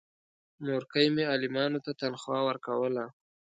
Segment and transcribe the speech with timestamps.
[0.65, 3.05] مورکۍ مې عالمانو ته تنخوا ورکوله.